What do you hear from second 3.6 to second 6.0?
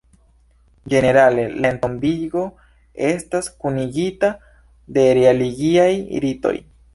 kunigita de religiaj